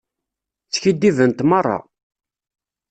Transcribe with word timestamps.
Skiddibent 0.75 1.39
merra. 1.49 1.77